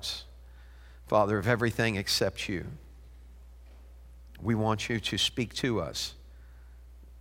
[0.00, 0.24] hearts,
[1.08, 2.64] Father, of everything except you.
[4.40, 6.14] We want you to speak to us.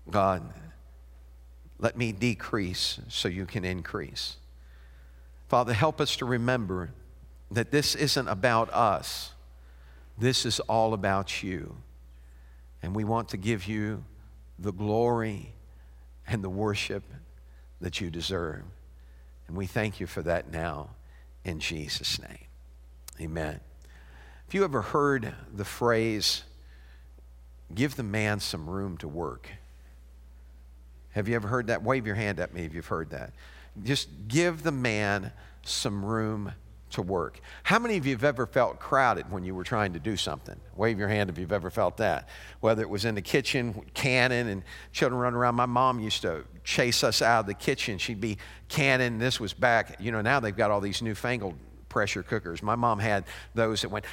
[0.10, 0.54] God,
[1.78, 4.38] let me decrease so you can increase.
[5.50, 6.92] Father, help us to remember
[7.52, 9.34] that this isn't about us,
[10.18, 11.76] this is all about you.
[12.82, 14.06] And we want to give you
[14.58, 15.52] the glory
[16.26, 17.04] and the worship
[17.82, 18.64] that you deserve.
[19.50, 20.92] And we thank you for that now
[21.44, 22.49] in Jesus' name.
[23.22, 23.60] Amen.
[24.46, 26.44] Have you ever heard the phrase,
[27.74, 29.50] give the man some room to work?
[31.12, 31.84] Have you ever heard that?
[31.84, 33.34] Wave your hand at me if you've heard that.
[33.84, 35.32] Just give the man
[35.64, 36.54] some room
[36.92, 37.40] to work.
[37.64, 40.56] How many of you have ever felt crowded when you were trying to do something?
[40.76, 42.28] Wave your hand if you've ever felt that.
[42.62, 45.56] Whether it was in the kitchen, canning, and children running around.
[45.56, 47.98] My mom used to chase us out of the kitchen.
[47.98, 48.38] She'd be
[48.70, 49.20] canning.
[49.20, 51.56] This was back, you know, now they've got all these newfangled
[51.90, 52.64] pressure cookers.
[52.64, 53.26] My mom had
[53.56, 54.06] those that went,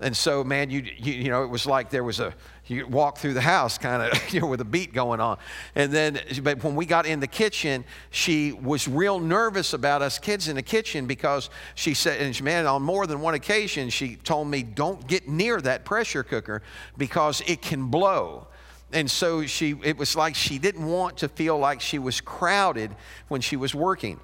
[0.00, 2.34] and so, man, you, you, you know, it was like there was a,
[2.70, 5.38] you walk through the house kind of you know with a beat going on.
[5.74, 10.18] And then but when we got in the kitchen she was real nervous about us
[10.18, 13.90] kids in the kitchen because she said and she, man on more than one occasion
[13.90, 16.62] she told me don't get near that pressure cooker
[16.96, 18.46] because it can blow.
[18.92, 22.94] And so she it was like she didn't want to feel like she was crowded
[23.28, 24.20] when she was working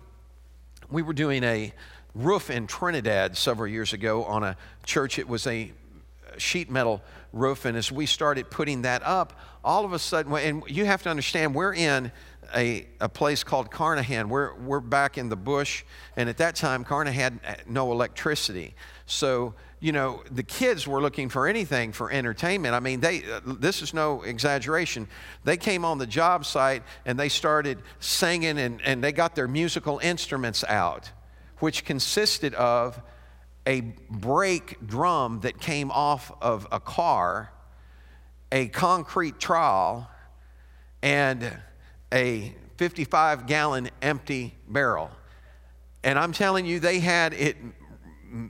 [0.91, 1.73] we were doing a
[2.15, 5.71] roof in trinidad several years ago on a church it was a
[6.39, 7.65] sheet metal roof.
[7.65, 11.11] And as we started putting that up, all of a sudden, and you have to
[11.11, 12.13] understand, we're in
[12.55, 14.29] a, a place called Carnahan.
[14.29, 15.85] We're, we're back in the bush.
[16.17, 18.75] And at that time, Carnahan had no electricity.
[19.07, 22.75] So, you know, the kids were looking for anything for entertainment.
[22.75, 25.07] I mean, they, uh, this is no exaggeration.
[25.45, 29.49] They came on the job site and they started singing and, and they got their
[29.49, 31.11] musical instruments out,
[31.59, 33.01] which consisted of
[33.67, 37.53] a brake drum that came off of a car,
[38.51, 40.09] a concrete trowel,
[41.03, 41.53] and
[42.15, 45.11] a 55 gallon empty barrel.
[46.03, 47.57] And I'm telling you, they had it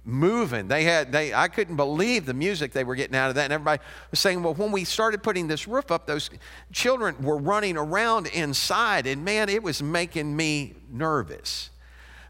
[0.05, 0.69] moving.
[0.69, 3.45] They had they I couldn't believe the music they were getting out of that.
[3.45, 6.31] And everybody was saying, well, when we started putting this roof up, those
[6.73, 11.71] children were running around inside, and man, it was making me nervous.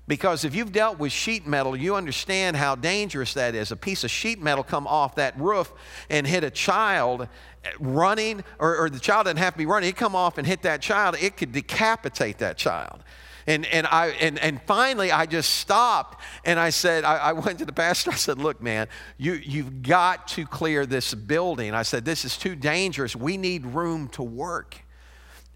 [0.08, 3.72] Because if you've dealt with sheet metal, you understand how dangerous that is.
[3.72, 5.72] A piece of sheet metal come off that roof
[6.08, 7.28] and hit a child
[7.64, 10.46] eh, running, or, or the child doesn't have to be running, it come off and
[10.46, 13.02] hit that child, it could decapitate that child.
[13.46, 17.60] And, and, I, and, and finally, I just stopped and I said, I, I, went
[17.60, 18.10] to the pastor.
[18.12, 21.72] I said, Look, man, you, you've got to clear this building.
[21.72, 23.14] I said, This is too dangerous.
[23.14, 24.76] We need room to work.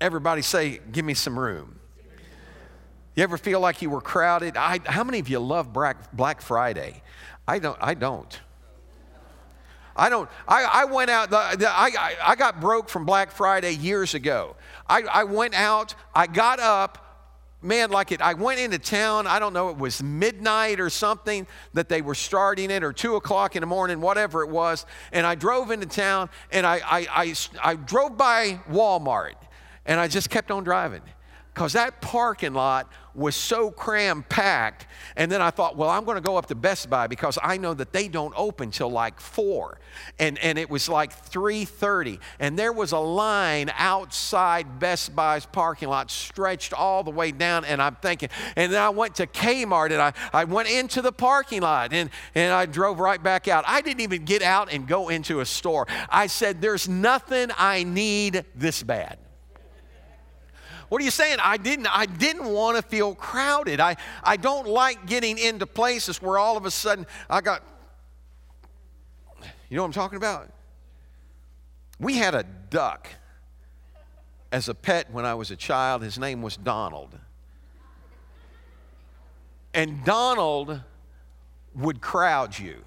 [0.01, 1.81] Everybody say, Give me some room.
[3.17, 4.57] You ever feel like you were crowded?
[4.57, 7.03] I, how many of you love Black, Friday?
[7.47, 7.77] I don't.
[7.81, 8.41] I don't.
[9.97, 10.31] I don't.
[10.47, 11.31] I, I went out.
[11.31, 14.55] The, the, I, I got broke from Black Friday years ago.
[14.89, 15.97] I, I went out.
[16.15, 17.10] I got up.
[17.63, 19.27] Man, like it, I went into town.
[19.27, 23.17] I don't know, it was midnight or something that they were starting it, or two
[23.17, 24.87] o'clock in the morning, whatever it was.
[25.13, 29.35] And I drove into town and I, I, I, I drove by Walmart
[29.85, 31.03] and I just kept on driving
[31.61, 34.87] because that parking lot was so cram packed.
[35.15, 37.59] And then I thought, well, I'm going to go up to Best Buy because I
[37.59, 39.79] know that they don't open till like four.
[40.19, 45.91] And, and it was like 3:30, and there was a line outside Best Buy's parking
[45.91, 47.67] lot stretched all the way down.
[47.67, 51.13] And I'm thinking, and then I went to Kmart and I, I went into the
[51.13, 53.65] parking lot and, and I drove right back out.
[53.67, 55.87] I didn't even get out and go into a store.
[56.09, 59.19] I said, there's nothing I need this bad.
[60.91, 61.39] What are you saying?
[61.41, 63.79] I didn't, I didn't want to feel crowded.
[63.79, 67.63] I, I don't like getting into places where all of a sudden I got,
[69.69, 70.51] you know what I'm talking about?
[72.01, 73.07] We had a duck
[74.51, 76.03] as a pet when I was a child.
[76.03, 77.17] His name was Donald.
[79.73, 80.81] And Donald
[81.77, 82.79] would crowd you.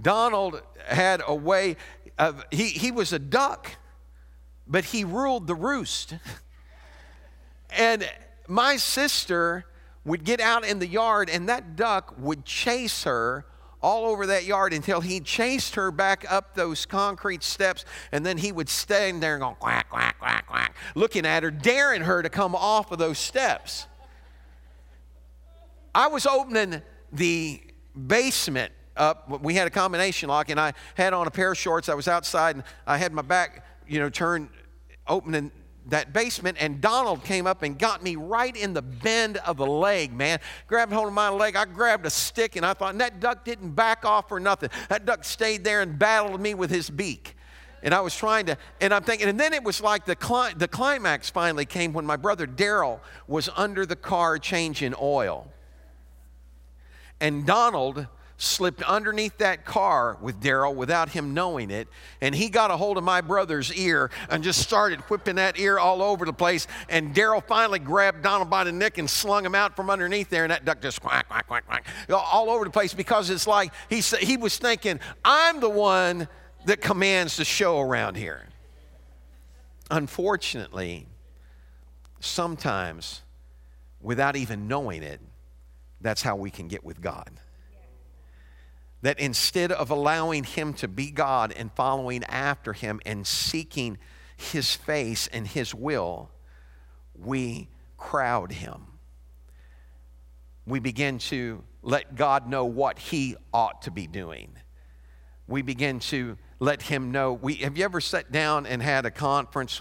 [0.00, 1.76] Donald had a way
[2.18, 3.72] of, he, he was a duck
[4.70, 6.14] but he ruled the roost.
[7.70, 8.08] and
[8.48, 9.66] my sister
[10.04, 13.44] would get out in the yard, and that duck would chase her
[13.82, 18.38] all over that yard until he chased her back up those concrete steps, and then
[18.38, 22.22] he would stand there and go quack, quack, quack, quack, looking at her, daring her
[22.22, 23.86] to come off of those steps.
[25.94, 26.82] I was opening
[27.12, 27.62] the
[28.06, 29.42] basement up.
[29.42, 31.88] We had a combination lock, and I had on a pair of shorts.
[31.88, 34.50] I was outside, and I had my back, you know, turned
[35.10, 35.50] opening
[35.88, 39.66] that basement, and Donald came up and got me right in the bend of the
[39.66, 40.38] leg, man.
[40.66, 41.56] Grabbed hold of my leg.
[41.56, 44.70] I grabbed a stick, and I thought, and that duck didn't back off or nothing.
[44.88, 47.36] That duck stayed there and battled me with his beak.
[47.82, 50.52] And I was trying to, and I'm thinking, and then it was like the, cli-
[50.54, 55.50] the climax finally came when my brother Daryl was under the car changing oil.
[57.20, 58.06] And Donald
[58.40, 61.88] slipped underneath that car with Daryl without him knowing it.
[62.22, 65.78] And he got a hold of my brother's ear and just started whipping that ear
[65.78, 66.66] all over the place.
[66.88, 70.44] And Daryl finally grabbed Donald by the neck and slung him out from underneath there.
[70.44, 73.72] And that duck just quack, quack, quack, quack, all over the place because it's like
[73.90, 76.26] he, he was thinking, I'm the one
[76.64, 78.46] that commands the show around here.
[79.90, 81.06] Unfortunately,
[82.20, 83.20] sometimes
[84.00, 85.20] without even knowing it,
[86.00, 87.30] that's how we can get with God.
[89.02, 93.98] That instead of allowing Him to be God and following after Him and seeking
[94.36, 96.30] His face and His will,
[97.14, 98.86] we crowd Him.
[100.66, 104.52] We begin to let God know what He ought to be doing.
[105.48, 107.32] We begin to let Him know.
[107.32, 109.80] We, have you ever sat down and had a conference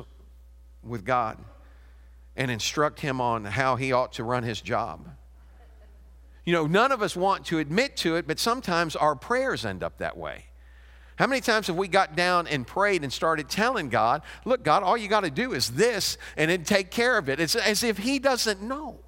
[0.81, 1.37] with God
[2.35, 5.09] and instruct Him on how He ought to run His job?
[6.45, 9.83] You know, none of us want to admit to it, but sometimes our prayers end
[9.83, 10.45] up that way.
[11.17, 14.83] How many times have we got down and prayed and started telling God, look, God,
[14.83, 17.41] all you got to do is this and then take care of it?
[17.41, 18.99] It's as if He doesn't know.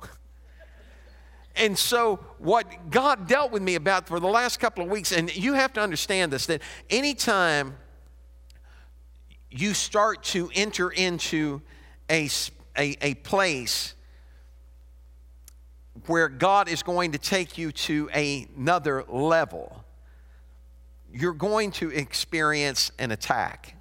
[1.55, 5.33] And so, what God dealt with me about for the last couple of weeks, and
[5.35, 7.77] you have to understand this that anytime
[9.49, 11.61] you start to enter into
[12.09, 12.29] a,
[12.77, 13.95] a, a place
[16.07, 19.83] where God is going to take you to another level,
[21.13, 23.75] you're going to experience an attack.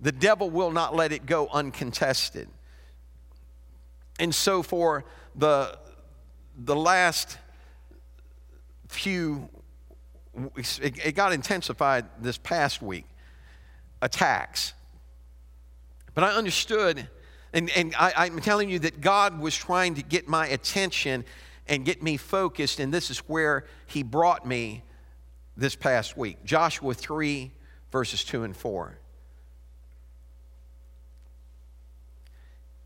[0.00, 2.48] The devil will not let it go uncontested.
[4.18, 5.04] And so, for
[5.34, 5.78] the
[6.56, 7.38] the last
[8.88, 9.48] few,
[10.56, 13.06] it, it got intensified this past week
[14.02, 14.74] attacks.
[16.14, 17.08] But I understood,
[17.52, 21.24] and, and I, I'm telling you that God was trying to get my attention
[21.66, 24.82] and get me focused, and this is where He brought me
[25.56, 26.44] this past week.
[26.44, 27.50] Joshua 3,
[27.90, 29.00] verses 2 and 4.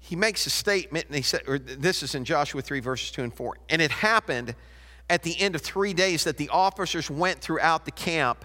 [0.07, 3.23] he makes a statement, and he said, or this is in Joshua 3, verses 2
[3.23, 3.57] and 4.
[3.71, 4.55] And it happened
[5.09, 8.45] at the end of three days that the officers went throughout the camp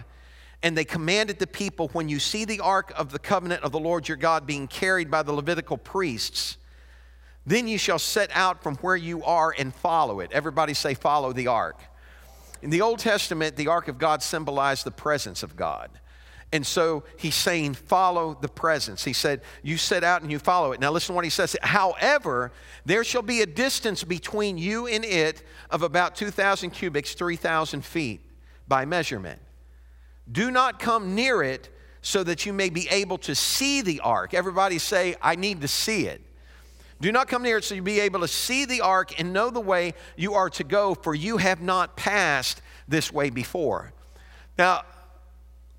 [0.62, 3.78] and they commanded the people when you see the ark of the covenant of the
[3.78, 6.58] Lord your God being carried by the Levitical priests,
[7.46, 10.30] then you shall set out from where you are and follow it.
[10.32, 11.80] Everybody say, follow the ark.
[12.62, 15.90] In the Old Testament, the ark of God symbolized the presence of God.
[16.52, 19.04] And so he's saying, follow the presence.
[19.04, 20.80] He said, You set out and you follow it.
[20.80, 21.56] Now listen to what he says.
[21.62, 22.50] However,
[22.84, 28.20] there shall be a distance between you and it of about 2,000 cubits, 3,000 feet
[28.66, 29.40] by measurement.
[30.30, 31.68] Do not come near it
[32.02, 34.32] so that you may be able to see the ark.
[34.34, 36.22] Everybody say, I need to see it.
[37.00, 39.50] Do not come near it so you be able to see the ark and know
[39.50, 43.92] the way you are to go, for you have not passed this way before.
[44.58, 44.82] Now,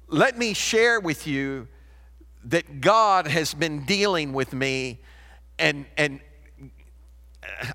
[0.07, 1.67] let me share with you
[2.45, 4.99] that God has been dealing with me
[5.59, 6.19] and, and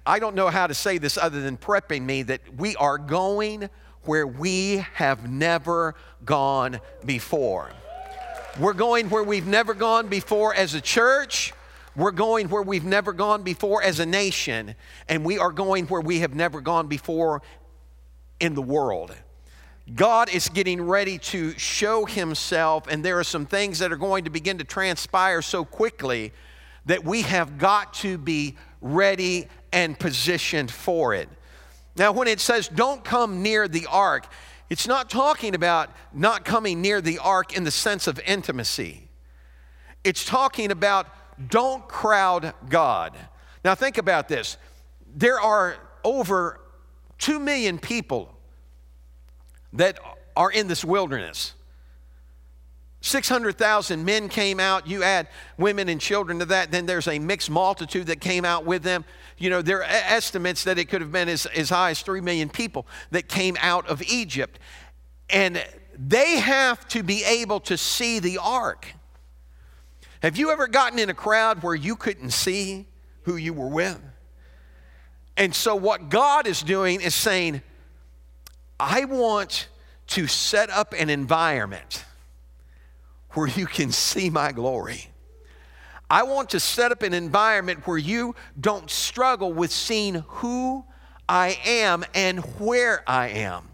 [0.04, 3.68] I don't know how to say this other than prepping me that we are going
[4.02, 5.94] where we have never
[6.26, 7.70] gone before.
[8.58, 11.52] We're going where we've never gone before as a church.
[11.94, 14.74] We're going where we've never gone before as a nation.
[15.08, 17.42] And we are going where we have never gone before
[18.40, 19.14] in the world.
[19.94, 24.24] God is getting ready to show himself, and there are some things that are going
[24.24, 26.32] to begin to transpire so quickly
[26.86, 31.28] that we have got to be ready and positioned for it.
[31.96, 34.26] Now, when it says don't come near the ark,
[34.68, 39.08] it's not talking about not coming near the ark in the sense of intimacy.
[40.02, 41.06] It's talking about
[41.48, 43.16] don't crowd God.
[43.64, 44.56] Now, think about this.
[45.14, 46.60] There are over
[47.18, 48.32] 2 million people
[49.72, 49.98] that
[50.36, 51.54] are in this wilderness.
[53.00, 54.86] 600,000 men came out.
[54.86, 58.64] You add women and children to that, then there's a mixed multitude that came out
[58.64, 59.04] with them.
[59.38, 62.20] You know, there are estimates that it could have been as, as high as 3
[62.20, 64.58] million people that came out of Egypt.
[65.28, 65.62] And
[65.98, 68.86] they have to be able to see the ark.
[70.22, 72.86] Have you ever gotten in a crowd where you couldn't see
[73.22, 74.00] who you were with?
[75.36, 77.60] And so, what God is doing is saying,
[78.80, 79.68] I want
[80.08, 82.04] to set up an environment
[83.32, 85.10] where you can see my glory.
[86.08, 90.84] I want to set up an environment where you don't struggle with seeing who
[91.28, 93.68] I am and where I am.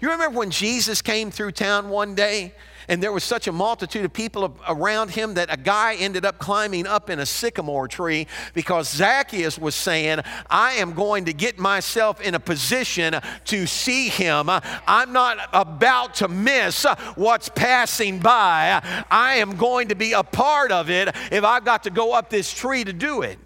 [0.00, 2.54] You remember when Jesus came through town one day
[2.88, 6.38] and there was such a multitude of people around him that a guy ended up
[6.38, 11.58] climbing up in a sycamore tree because Zacchaeus was saying, I am going to get
[11.58, 13.14] myself in a position
[13.46, 14.48] to see him.
[14.50, 18.80] I'm not about to miss what's passing by.
[19.10, 22.30] I am going to be a part of it if I've got to go up
[22.30, 23.38] this tree to do it.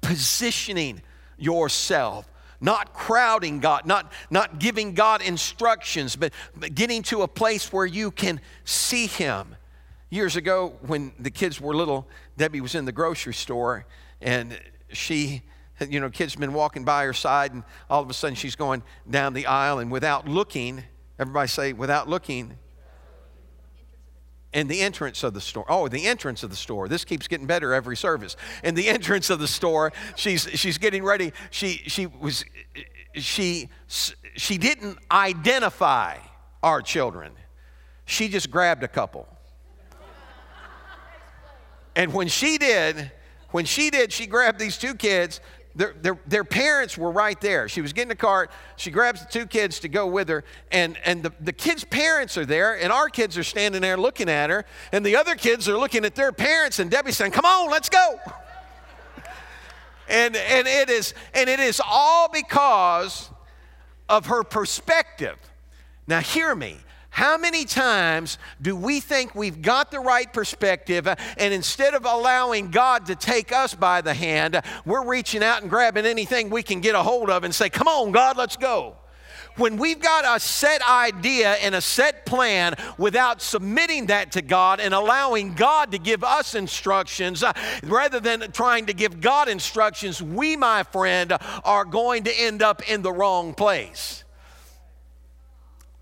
[0.00, 1.02] Positioning
[1.38, 2.28] yourself
[2.60, 7.86] not crowding God, not, not giving God instructions, but, but getting to a place where
[7.86, 9.56] you can see Him.
[10.10, 13.86] Years ago, when the kids were little, Debbie was in the grocery store
[14.20, 14.58] and
[14.92, 15.42] she,
[15.88, 18.82] you know, kids been walking by her side, and all of a sudden she's going
[19.08, 20.82] down the aisle, and without looking,
[21.18, 22.56] everybody say, without looking,
[24.56, 25.66] in the entrance of the store.
[25.68, 26.88] Oh, the entrance of the store.
[26.88, 28.36] This keeps getting better every service.
[28.64, 31.34] In the entrance of the store, she's she's getting ready.
[31.50, 32.42] She she was
[33.12, 36.16] she she didn't identify
[36.62, 37.32] our children.
[38.06, 39.28] She just grabbed a couple.
[41.94, 43.12] And when she did,
[43.50, 45.40] when she did, she grabbed these two kids
[45.76, 47.68] their, their, their, parents were right there.
[47.68, 48.50] She was getting a cart.
[48.76, 50.42] She grabs the two kids to go with her,
[50.72, 54.30] and, and the, the kids' parents are there, and our kids are standing there looking
[54.30, 57.44] at her, and the other kids are looking at their parents, and Debbie's saying, Come
[57.44, 58.18] on, let's go.
[60.08, 63.28] and, and, it is, and it is all because
[64.08, 65.36] of her perspective.
[66.06, 66.78] Now, hear me.
[67.16, 72.04] How many times do we think we've got the right perspective uh, and instead of
[72.04, 76.62] allowing God to take us by the hand, we're reaching out and grabbing anything we
[76.62, 78.96] can get a hold of and say, Come on, God, let's go
[79.56, 84.78] when we've got a set idea and a set plan without submitting that to God
[84.78, 87.54] and allowing God to give us instructions uh,
[87.84, 91.32] rather than trying to give God instructions, we, my friend,
[91.64, 94.25] are going to end up in the wrong place.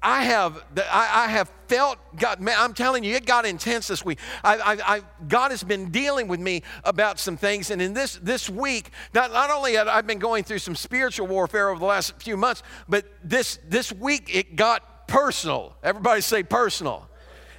[0.05, 4.19] I have, I, have felt God, man, I'm telling you, it got intense this week.
[4.45, 7.71] I, I, I, God has been dealing with me about some things.
[7.71, 11.27] And in this, this week, not, not only have I been going through some spiritual
[11.27, 15.75] warfare over the last few months, but this, this week it got personal.
[15.83, 17.09] Everybody say personal.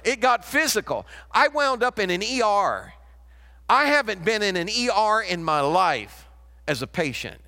[0.04, 1.04] It got physical.
[1.32, 2.92] I wound up in an ER.
[3.68, 6.28] I haven't been in an ER in my life
[6.68, 7.40] as a patient.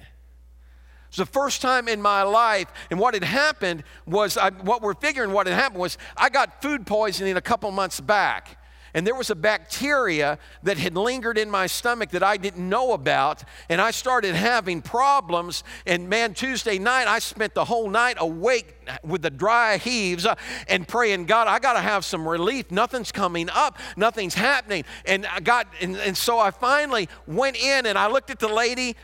[1.08, 4.94] It's the first time in my life, and what had happened was, I, what we're
[4.94, 8.58] figuring what had happened was, I got food poisoning a couple months back.
[8.94, 12.92] And there was a bacteria that had lingered in my stomach that I didn't know
[12.92, 13.44] about.
[13.68, 15.62] And I started having problems.
[15.86, 18.74] And man, Tuesday night, I spent the whole night awake
[19.04, 20.34] with the dry heaves uh,
[20.68, 22.70] and praying, God, I got to have some relief.
[22.70, 24.84] Nothing's coming up, nothing's happening.
[25.04, 28.48] And I got, and, and so I finally went in and I looked at the
[28.48, 28.96] lady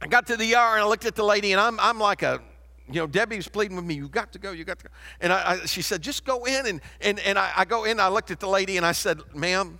[0.00, 2.22] I got to the ER and I looked at the lady, and I'm, I'm like
[2.22, 2.40] a,
[2.88, 4.90] you know, Debbie was pleading with me, you got to go, you got to go.
[5.20, 6.66] And I, I, she said, just go in.
[6.66, 9.20] And, and, and I, I go in, I looked at the lady, and I said,
[9.34, 9.78] ma'am,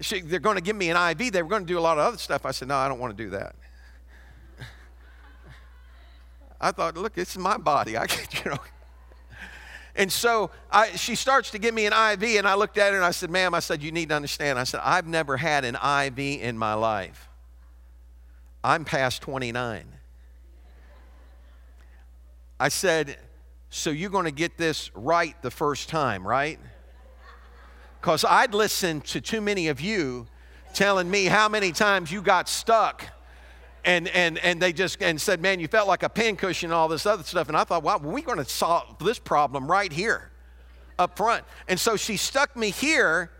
[0.00, 1.32] she, they're going to give me an IV.
[1.32, 2.44] They were going to do a lot of other stuff.
[2.44, 3.54] I said, no, I don't want to do that.
[6.60, 7.98] I thought, look, is my body.
[7.98, 8.58] I can, you know.
[9.96, 12.96] And so I, she starts to give me an IV, and I looked at her
[12.96, 14.58] and I said, ma'am, I said, you need to understand.
[14.58, 17.28] I said, I've never had an IV in my life.
[18.64, 19.84] I'm past 29.
[22.58, 23.18] I said,
[23.68, 26.58] So you're going to get this right the first time, right?
[28.00, 30.26] Because I'd listened to too many of you
[30.72, 33.04] telling me how many times you got stuck.
[33.84, 36.88] And, and, and they just and said, man, you felt like a pincushion and all
[36.88, 37.48] this other stuff.
[37.48, 40.30] And I thought, wow, we're going to solve this problem right here
[40.98, 41.44] up front.
[41.68, 43.30] And so she stuck me here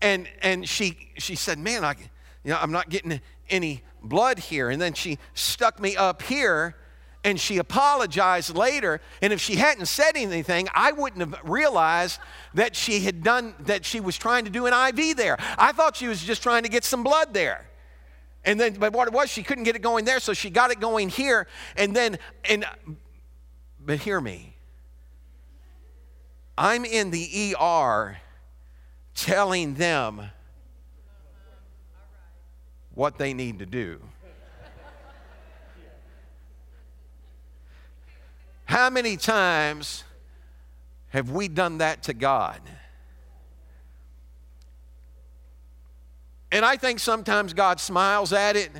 [0.00, 1.96] and, and she, she said, man, I,
[2.44, 3.20] you know, I'm not getting
[3.50, 4.70] any blood here.
[4.70, 6.76] And then she stuck me up here
[7.22, 9.00] and she apologized later.
[9.20, 12.18] And if she hadn't said anything, I wouldn't have realized
[12.54, 15.36] that she had done, that she was trying to do an IV there.
[15.58, 17.66] I thought she was just trying to get some blood there.
[18.44, 20.70] And then, but what it was, she couldn't get it going there, so she got
[20.70, 21.46] it going here.
[21.76, 22.64] And then, and,
[23.84, 24.56] but hear me.
[26.56, 28.18] I'm in the ER
[29.14, 30.30] telling them
[33.00, 33.98] what they need to do.
[38.66, 40.04] How many times
[41.08, 42.60] have we done that to God?
[46.52, 48.70] And I think sometimes God smiles at it,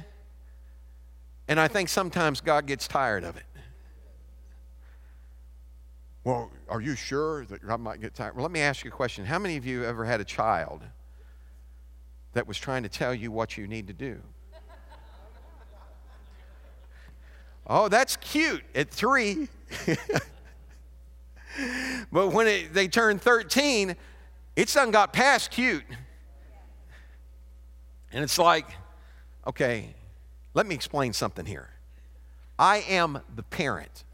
[1.49, 3.47] and I think sometimes God gets tired of it.
[6.25, 8.37] Well, are you sure that God might get tired?
[8.37, 9.25] Well, let me ask you a question.
[9.25, 10.83] How many of you ever had a child
[12.33, 14.21] that was trying to tell you what you need to do.
[17.67, 19.49] oh, that's cute at three.
[22.13, 23.97] but when it, they turn 13,
[24.57, 25.85] it's done got past cute.
[28.13, 28.67] And it's like,
[29.47, 29.95] okay,
[30.55, 31.71] let me explain something here.
[32.59, 34.05] I am the parent.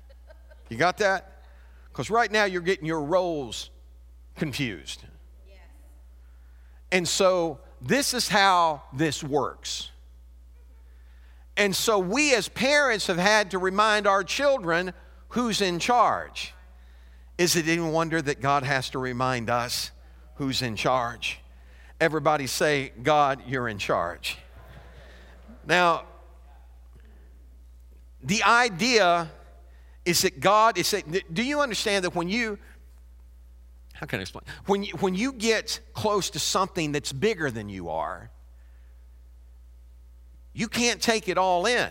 [0.69, 1.43] You got that?
[1.91, 3.71] Because right now you're getting your roles
[4.37, 5.03] confused.
[6.93, 9.91] And so this is how this works.
[11.57, 14.93] And so we as parents have had to remind our children
[15.29, 16.53] who's in charge.
[17.39, 19.91] Is it any wonder that God has to remind us
[20.35, 21.41] who's in charge?
[22.01, 24.39] Everybody say, God, you're in charge.
[25.67, 26.05] Now,
[28.23, 29.31] the idea
[30.05, 32.59] is that God is saying, do you understand that when you,
[33.97, 34.45] how can I explain?
[34.67, 38.31] When you, when you get close to something that's bigger than you are,
[40.53, 41.91] you can't take it all in.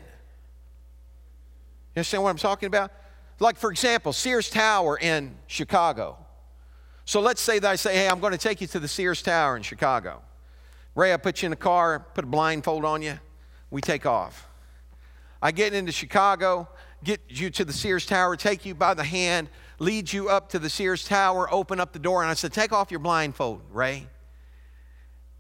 [1.96, 2.92] You understand what I'm talking about?
[3.40, 6.18] Like, for example, Sears Tower in Chicago.
[7.06, 9.22] So let's say that I say, hey, I'm going to take you to the Sears
[9.22, 10.22] Tower in Chicago.
[10.94, 13.20] Ray, I put you in a car, put a blindfold on you,
[13.70, 14.48] we take off.
[15.42, 16.68] I get into Chicago,
[17.04, 20.60] get you to the Sears Tower, take you by the hand, lead you up to
[20.60, 24.08] the Sears Tower, open up the door, and I said, Take off your blindfold, Ray.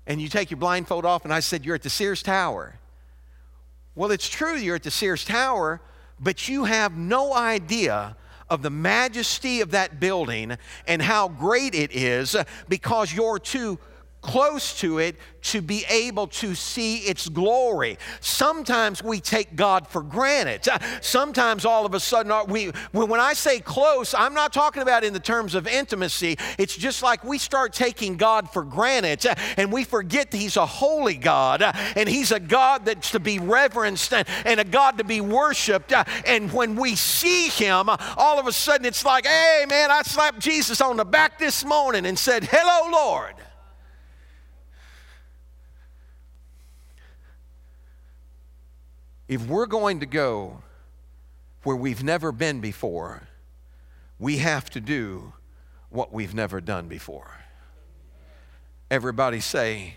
[0.07, 2.79] And you take your blindfold off, and I said, You're at the Sears Tower.
[3.95, 5.81] Well, it's true you're at the Sears Tower,
[6.19, 8.17] but you have no idea
[8.49, 12.35] of the majesty of that building and how great it is
[12.69, 13.79] because you're too
[14.25, 17.99] close to it to be able to see its glory.
[18.19, 20.67] Sometimes we take God for granted.
[20.67, 24.81] Uh, sometimes all of a sudden, uh, we, when I say close, I'm not talking
[24.81, 26.37] about in the terms of intimacy.
[26.57, 30.57] It's just like we start taking God for granted uh, and we forget that He's
[30.57, 35.03] a holy God and He's a God that's to be reverenced and a God to
[35.03, 35.93] be worshiped.
[36.25, 40.39] And when we see Him, all of a sudden it's like, hey, man, I slapped
[40.39, 43.35] Jesus on the back this morning and said, hello, Lord.
[49.27, 50.61] If we're going to go
[51.63, 53.27] where we've never been before,
[54.19, 55.33] we have to do
[55.89, 57.31] what we've never done before.
[58.91, 59.95] Everybody say,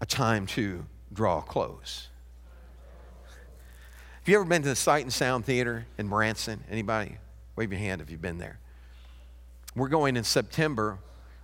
[0.00, 2.08] a time to draw close.
[4.20, 6.64] Have you ever been to the Sight and Sound Theater in Branson?
[6.70, 7.18] Anybody?
[7.56, 8.58] Wave your hand if you've been there.
[9.76, 10.98] We're going in September.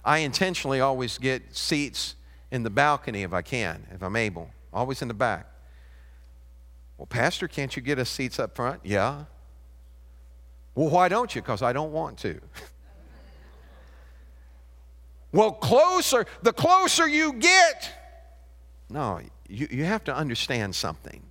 [0.04, 2.14] I intentionally always get seats
[2.50, 5.46] in the balcony if I can, if I'm able, always in the back.
[6.98, 8.80] Well, Pastor, can't you get us seats up front?
[8.84, 9.24] Yeah.
[10.74, 11.42] Well, why don't you?
[11.42, 12.40] Because I don't want to.
[15.32, 17.90] well, closer, the closer you get.
[18.88, 21.22] No, you, you have to understand something.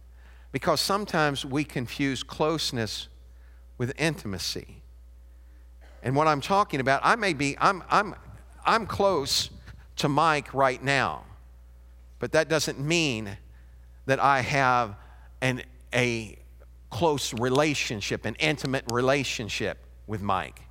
[0.51, 3.08] Because sometimes we confuse closeness
[3.78, 4.82] with intimacy.
[6.01, 8.15] And what I'm talking about, I may be, I'm, I'm,
[8.65, 9.49] I'm close
[9.97, 11.23] to Mike right now,
[12.19, 13.38] but that doesn't mean
[14.06, 14.95] that I have
[15.41, 16.37] an, a
[16.89, 20.61] close relationship, an intimate relationship with Mike.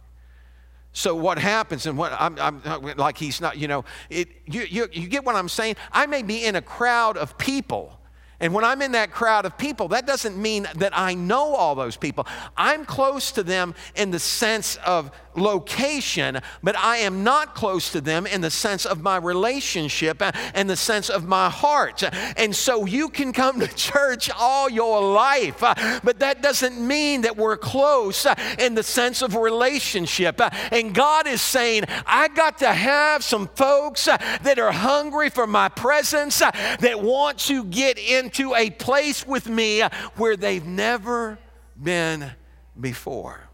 [0.92, 4.88] So what happens, and what I'm, I'm, like he's not, you know, it, you, you,
[4.92, 5.74] you get what I'm saying?
[5.90, 7.98] I may be in a crowd of people
[8.40, 11.74] and when I'm in that crowd of people, that doesn't mean that I know all
[11.74, 12.26] those people.
[12.56, 18.00] I'm close to them in the sense of location, but I am not close to
[18.00, 20.22] them in the sense of my relationship
[20.54, 22.02] and the sense of my heart.
[22.36, 27.36] And so you can come to church all your life, but that doesn't mean that
[27.36, 28.26] we're close
[28.58, 30.40] in the sense of relationship.
[30.72, 35.68] And God is saying, I got to have some folks that are hungry for my
[35.68, 39.82] presence, that want to get into a place with me
[40.16, 41.38] where they've never
[41.80, 42.32] been
[42.80, 43.48] before.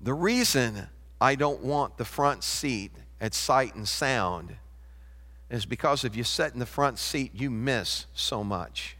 [0.00, 0.88] The reason
[1.20, 4.56] I don't want the front seat at Sight and Sound
[5.50, 8.96] is because if you sit in the front seat, you miss so much.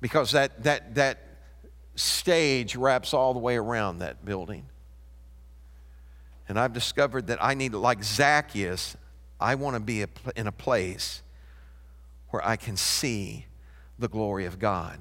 [0.00, 1.18] Because that, that, that
[1.96, 4.66] stage wraps all the way around that building.
[6.48, 8.96] And I've discovered that I need, like Zacchaeus,
[9.40, 10.04] I want to be
[10.36, 11.22] in a place
[12.30, 13.46] where I can see
[13.98, 15.00] the glory of God.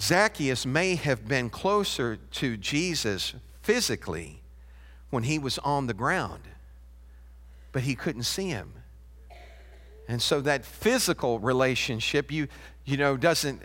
[0.00, 4.42] Zacchaeus may have been closer to Jesus physically
[5.10, 6.42] when he was on the ground,
[7.72, 8.72] but he couldn't see him.
[10.08, 12.48] And so that physical relationship, you,
[12.84, 13.60] you know, doesn't,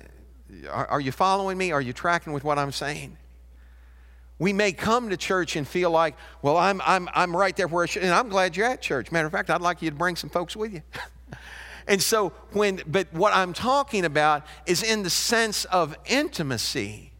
[0.69, 1.71] are, are you following me?
[1.71, 3.17] Are you tracking with what I'm saying?
[4.39, 7.83] We may come to church and feel like, well, I'm, I'm, I'm right there where
[7.83, 9.11] I should, and I'm glad you're at church.
[9.11, 10.81] Matter of fact, I'd like you to bring some folks with you.
[11.87, 17.11] and so, when, but what I'm talking about is in the sense of intimacy.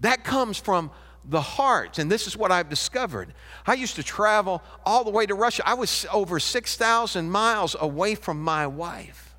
[0.00, 0.90] That comes from
[1.24, 1.98] the heart.
[1.98, 3.32] And this is what I've discovered.
[3.66, 5.62] I used to travel all the way to Russia.
[5.64, 9.34] I was over 6,000 miles away from my wife.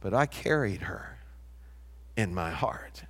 [0.00, 1.18] But I carried her
[2.16, 3.02] in my heart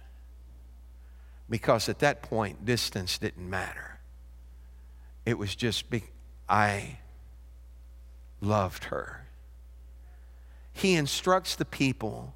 [1.48, 4.00] because at that point, distance didn't matter.
[5.24, 6.04] It was just be-
[6.48, 6.98] I
[8.40, 9.25] loved her.
[10.76, 12.34] He instructs the people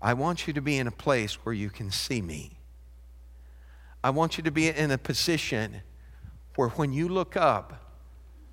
[0.00, 2.58] I want you to be in a place where you can see me.
[4.02, 5.82] I want you to be in a position
[6.56, 7.84] where when you look up,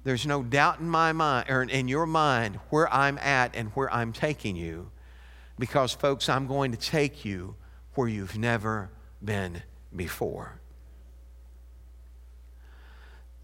[0.04, 3.92] there's no doubt in my mind or in your mind where I'm at and where
[3.92, 4.92] I'm taking you.
[5.58, 7.56] Because, folks, I'm going to take you
[7.96, 8.92] where you've never
[9.26, 9.64] been
[9.96, 10.62] before.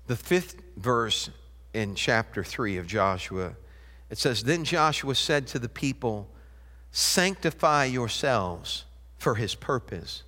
[0.05, 1.31] The fifth verse
[1.73, 3.55] in chapter 3 of Joshua,
[4.15, 6.29] it says, Then Joshua said to the people,
[6.89, 8.85] Sanctify yourselves
[9.17, 10.23] for his purpose,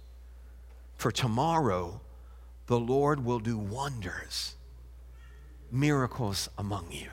[0.97, 2.01] for tomorrow
[2.65, 4.55] the Lord will do wonders,
[5.71, 7.07] miracles among you.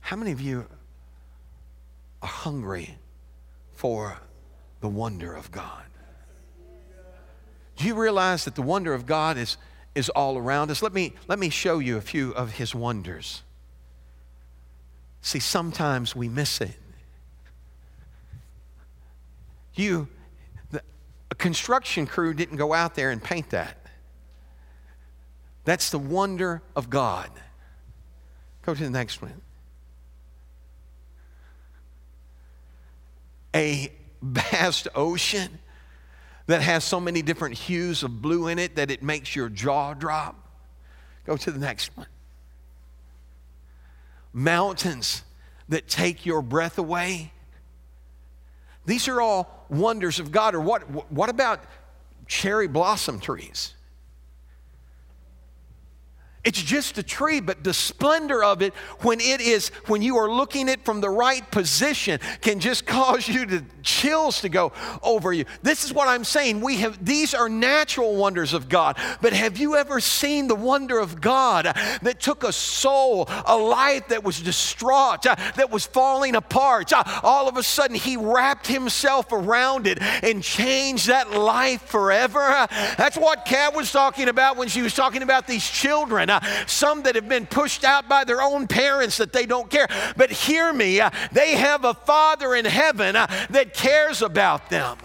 [0.00, 0.66] How many of you
[2.20, 2.98] are hungry
[3.72, 4.18] for
[4.80, 5.84] the wonder of God?
[7.76, 9.56] Do you realize that the wonder of God is,
[9.94, 10.82] is all around us?
[10.82, 13.42] Let me, let me show you a few of his wonders.
[15.26, 16.76] See, sometimes we miss it.
[19.74, 20.06] You,
[20.70, 20.80] the,
[21.32, 23.76] a construction crew didn't go out there and paint that.
[25.64, 27.28] That's the wonder of God.
[28.64, 29.40] Go to the next one.
[33.52, 33.90] A
[34.22, 35.58] vast ocean
[36.46, 39.92] that has so many different hues of blue in it that it makes your jaw
[39.92, 40.36] drop.
[41.24, 42.06] Go to the next one.
[44.36, 45.22] Mountains
[45.70, 47.32] that take your breath away.
[48.84, 50.54] These are all wonders of God.
[50.54, 51.64] Or what, what about
[52.26, 53.72] cherry blossom trees?
[56.46, 60.30] It's just a tree, but the splendor of it when it is, when you are
[60.30, 65.32] looking it from the right position, can just cause you to chills to go over
[65.32, 65.44] you.
[65.62, 66.60] This is what I'm saying.
[66.60, 68.96] We have these are natural wonders of God.
[69.20, 74.06] But have you ever seen the wonder of God that took a soul, a life
[74.08, 76.92] that was distraught, uh, that was falling apart?
[76.92, 82.68] Uh, all of a sudden, He wrapped Himself around it and changed that life forever.
[82.96, 86.30] That's what Kat was talking about when she was talking about these children
[86.66, 89.88] some that have been pushed out by their own parents that they don't care.
[90.16, 94.98] But hear me, uh, they have a Father in heaven uh, that cares about them.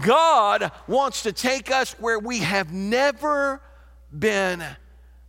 [0.00, 3.60] God wants to take us where we have never
[4.16, 4.64] been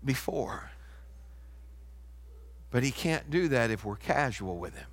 [0.04, 0.72] before.
[2.70, 4.88] But He can't do that if we're casual with Him.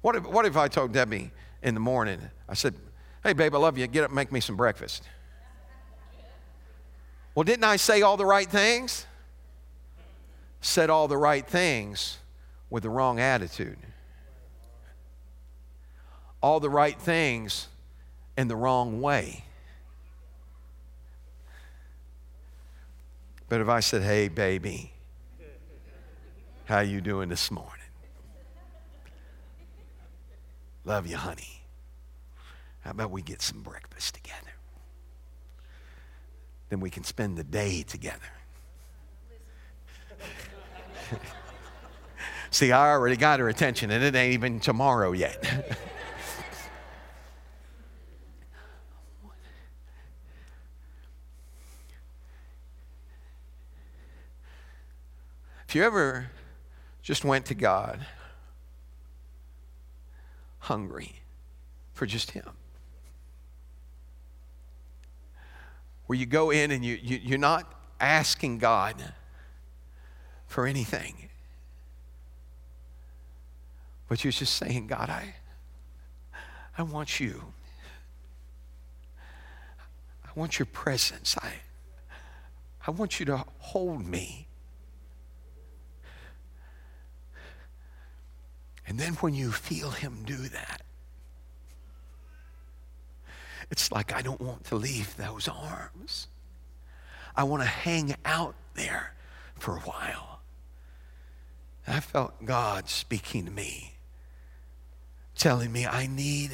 [0.00, 1.30] What if, what if I told Debbie
[1.62, 2.74] in the morning, I said,
[3.22, 3.86] Hey, babe, I love you.
[3.86, 5.02] Get up make me some breakfast.
[7.40, 9.06] Well, didn't I say all the right things?
[10.60, 12.18] Said all the right things
[12.68, 13.78] with the wrong attitude.
[16.42, 17.68] All the right things
[18.36, 19.46] in the wrong way.
[23.48, 24.92] But if I said, "Hey baby,
[26.66, 27.72] how you doing this morning?
[30.84, 31.62] Love you, honey.
[32.80, 34.49] How about we get some breakfast together?"
[36.70, 38.18] Then we can spend the day together.
[42.50, 45.42] See, I already got her attention, and it ain't even tomorrow yet.
[55.68, 56.30] if you ever
[57.02, 58.06] just went to God
[60.60, 61.16] hungry
[61.92, 62.50] for just Him,
[66.10, 68.96] where you go in and you, you, you're not asking God
[70.48, 71.28] for anything.
[74.08, 75.36] But you're just saying, God, I,
[76.76, 77.52] I want you.
[80.24, 81.36] I want your presence.
[81.40, 81.52] I,
[82.88, 84.48] I want you to hold me.
[88.84, 90.82] And then when you feel Him do that,
[93.70, 96.28] it's like I don't want to leave those arms.
[97.36, 99.14] I want to hang out there
[99.56, 100.40] for a while.
[101.86, 103.94] I felt God speaking to me,
[105.34, 106.52] telling me, I need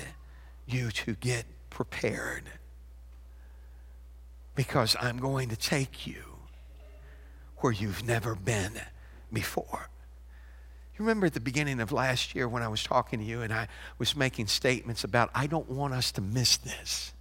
[0.67, 2.45] you to get prepared
[4.55, 6.23] because I'm going to take you
[7.59, 8.73] where you've never been
[9.33, 9.89] before.
[10.99, 13.53] You remember at the beginning of last year when I was talking to you and
[13.53, 17.13] I was making statements about, I don't want us to miss this.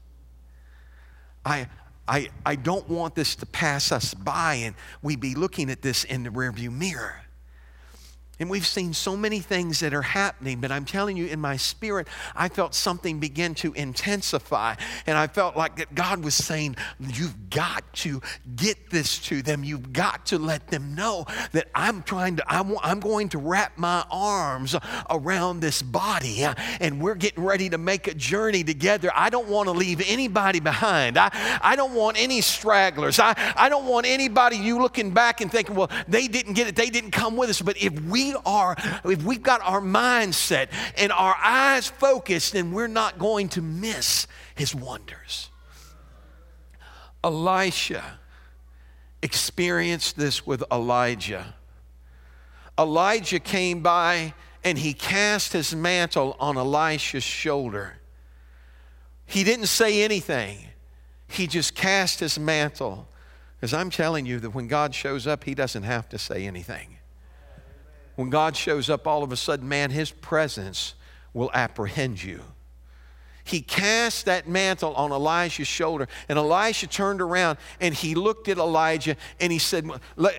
[1.46, 1.68] I,
[2.08, 6.06] I, I don't want this to pass us by and we be looking at this
[6.06, 7.25] in the rearview mirror.
[8.40, 11.56] And we've seen so many things that are happening, but I'm telling you, in my
[11.56, 14.76] spirit, I felt something begin to intensify.
[15.08, 18.22] And I felt like that God was saying, You've got to
[18.56, 19.64] get this to them.
[19.64, 23.78] You've got to let them know that I'm trying to, I'm, I'm going to wrap
[23.78, 24.76] my arms
[25.10, 26.44] around this body.
[26.44, 29.12] Uh, and we're getting ready to make a journey together.
[29.16, 31.18] I don't want to leave anybody behind.
[31.18, 31.30] I,
[31.62, 33.18] I don't want any stragglers.
[33.20, 36.76] I, I don't want anybody you looking back and thinking, Well, they didn't get it,
[36.76, 37.62] they didn't come with us.
[37.62, 42.88] But if we are, if we've got our mindset and our eyes focused, then we're
[42.88, 45.50] not going to miss his wonders.
[47.24, 48.20] Elisha
[49.22, 51.56] experienced this with Elijah.
[52.78, 54.34] Elijah came by
[54.64, 57.98] and he cast his mantle on Elisha's shoulder.
[59.26, 60.60] He didn't say anything,
[61.28, 63.08] he just cast his mantle.
[63.56, 66.95] Because I'm telling you that when God shows up, he doesn't have to say anything
[68.16, 70.96] when God shows up, all of a sudden, man, his presence
[71.34, 72.42] will apprehend you.
[73.46, 78.58] He cast that mantle on Elijah's shoulder, and Elisha turned around and he looked at
[78.58, 79.88] Elijah and he said,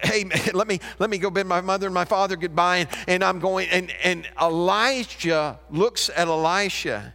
[0.02, 3.22] Hey, let me, let me go bid my mother and my father goodbye, and, and
[3.22, 3.68] I'm going.
[3.68, 7.14] And, and Elijah looks at Elisha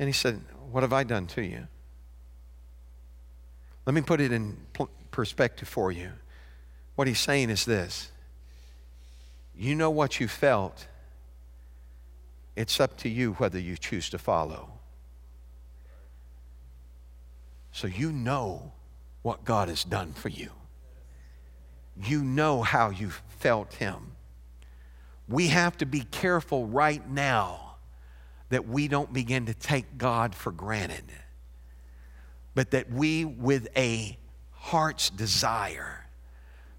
[0.00, 0.40] and he said,
[0.72, 1.68] What have I done to you?
[3.86, 4.56] Let me put it in
[5.12, 6.10] perspective for you.
[6.96, 8.10] What he's saying is this
[9.58, 10.86] you know what you felt.
[12.54, 14.70] It's up to you whether you choose to follow.
[17.72, 18.72] So you know
[19.22, 20.50] what God has done for you.
[22.00, 24.12] You know how you felt Him.
[25.28, 27.76] We have to be careful right now
[28.50, 31.04] that we don't begin to take God for granted,
[32.54, 34.16] but that we, with a
[34.52, 36.06] heart's desire,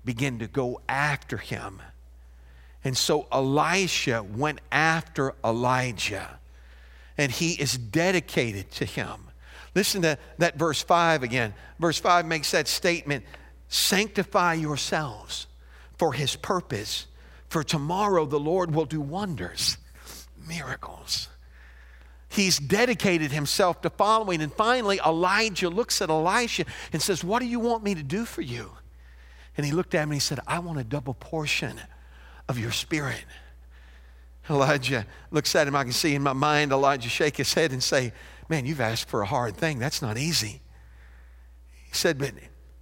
[0.06, 1.82] begin to go after Him
[2.84, 6.40] and so Elisha went after Elijah,
[7.18, 9.26] and he is dedicated to him.
[9.76, 11.54] Listen to that verse 5 again.
[11.80, 13.26] Verse 5 makes that statement
[13.68, 15.46] Sanctify yourselves
[15.98, 17.06] for his purpose,
[17.50, 19.78] for tomorrow the Lord will do wonders,
[20.48, 21.28] miracles.
[22.30, 24.42] He's dedicated himself to following.
[24.42, 28.26] And finally, Elijah looks at Elisha and says, What do you want me to do
[28.26, 28.72] for you?
[29.58, 31.80] And he looked at him and he said, I want a double portion
[32.50, 33.24] of your spirit.
[34.50, 35.76] Elijah looks at him.
[35.76, 38.12] I can see in my mind Elijah shake his head and say,
[38.50, 39.78] Man, you've asked for a hard thing.
[39.78, 40.60] That's not easy.
[41.86, 42.34] He said, But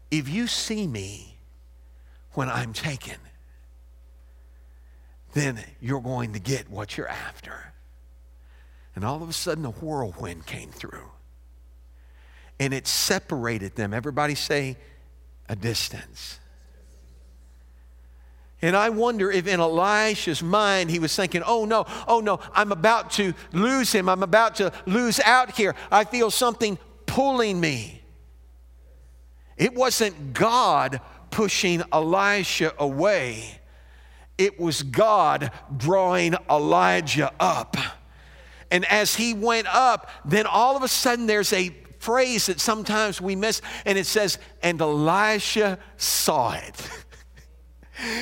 [0.09, 1.37] if you see me
[2.33, 3.17] when I'm taken,
[5.33, 7.73] then you're going to get what you're after.
[8.95, 11.11] And all of a sudden, a whirlwind came through.
[12.59, 13.93] And it separated them.
[13.93, 14.77] Everybody say,
[15.49, 16.39] a distance.
[18.61, 22.71] And I wonder if in Elisha's mind he was thinking, oh no, oh no, I'm
[22.71, 24.09] about to lose him.
[24.09, 25.75] I'm about to lose out here.
[25.91, 28.01] I feel something pulling me.
[29.57, 33.59] It wasn't God pushing Elisha away,
[34.37, 37.75] it was God drawing Elijah up.
[38.69, 43.21] And as he went up, then all of a sudden there's a phrase that sometimes
[43.21, 46.89] we miss, and it says, and Elisha saw it.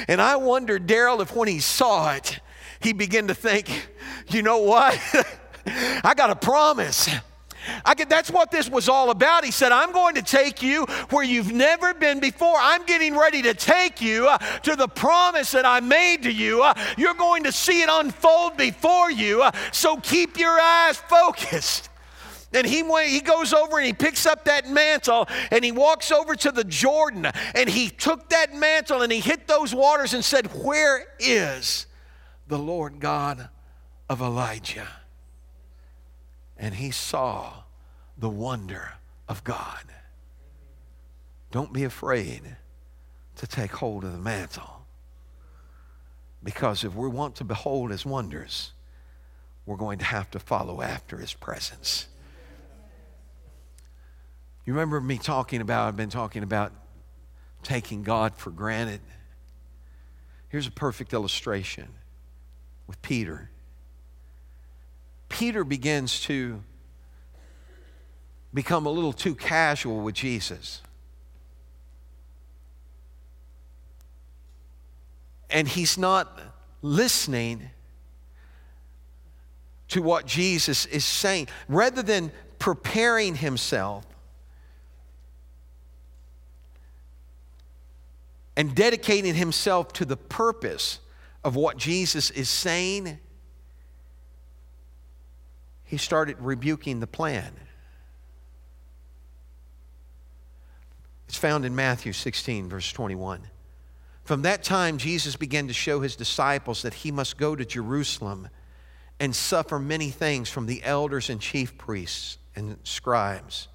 [0.07, 2.39] And I wonder, Daryl, if when he saw it,
[2.79, 3.89] he began to think,
[4.29, 4.99] you know what?
[6.03, 7.09] I got a promise.
[7.83, 9.43] I could, that's what this was all about.
[9.43, 12.55] He said, I'm going to take you where you've never been before.
[12.57, 16.61] I'm getting ready to take you uh, to the promise that I made to you.
[16.61, 19.41] Uh, you're going to see it unfold before you.
[19.41, 21.89] Uh, so keep your eyes focused.
[22.56, 26.36] And he, he goes over and he picks up that mantle and he walks over
[26.36, 30.48] to the Jordan and he took that mantle and he hit those waters and said,
[30.63, 31.86] Where is
[32.48, 33.50] the Lord God
[34.10, 34.88] of Elijah?
[36.58, 37.63] And he saw
[38.18, 38.94] the wonder
[39.28, 39.84] of God.
[41.52, 42.41] Don't be afraid
[43.38, 44.86] to take hold of the mantle.
[46.44, 48.72] Because if we want to behold his wonders,
[49.65, 52.08] we're going to have to follow after his presence.
[54.65, 56.71] You remember me talking about, I've been talking about
[57.62, 59.01] taking God for granted.
[60.49, 61.88] Here's a perfect illustration
[62.88, 63.49] with Peter.
[65.30, 66.63] Peter begins to
[68.54, 70.82] become a little too casual with Jesus.
[75.49, 76.39] And he's not
[76.82, 77.69] listening
[79.89, 81.49] to what Jesus is saying.
[81.67, 84.06] Rather than preparing himself
[88.58, 91.00] and dedicating himself to the purpose
[91.44, 93.20] of what Jesus is saying,
[95.84, 97.54] he started rebuking the plan.
[101.28, 103.41] It's found in Matthew 16, verse 21.
[104.24, 108.50] From that time, Jesus began to show his disciples that he must go to Jerusalem
[109.20, 113.68] and suffer many things from the elders and chief priests and scribes,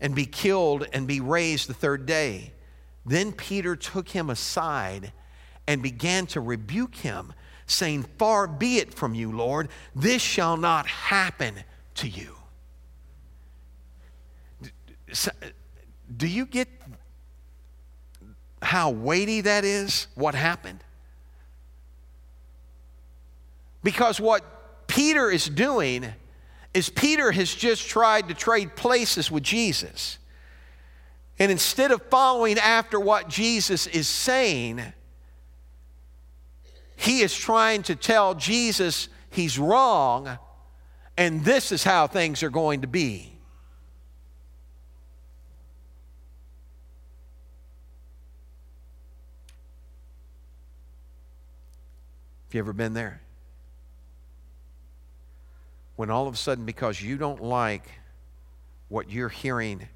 [0.00, 2.52] and be killed and be raised the third day.
[3.04, 5.12] Then Peter took him aside
[5.66, 7.32] and began to rebuke him,
[7.66, 11.54] saying, Far be it from you, Lord, this shall not happen
[11.96, 12.36] to you.
[16.16, 16.68] Do you get
[18.62, 20.82] how weighty that is, what happened?
[23.82, 26.06] Because what Peter is doing
[26.72, 30.18] is Peter has just tried to trade places with Jesus.
[31.42, 34.80] And instead of following after what Jesus is saying,
[36.94, 40.38] he is trying to tell Jesus he's wrong
[41.16, 43.32] and this is how things are going to be.
[52.44, 53.20] Have you ever been there?
[55.96, 57.88] When all of a sudden, because you don't like
[58.88, 59.88] what you're hearing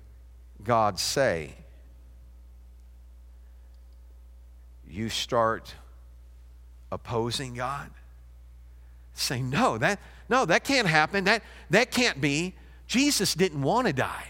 [0.67, 1.55] God say,
[4.89, 5.75] you start
[6.91, 7.91] opposing God,
[9.15, 11.25] saying, No, that, no, that can't happen.
[11.25, 12.55] That, that can't be.
[12.87, 14.27] Jesus didn't want to die.